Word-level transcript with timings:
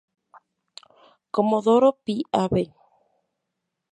Comodoro 1.35 1.91
Py, 2.05 2.15
Av. 2.43 2.53